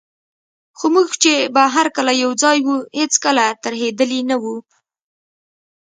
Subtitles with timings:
[0.77, 4.55] خو موږ چي به هر کله یوځای وو، هیڅکله ترهېدلي نه وو.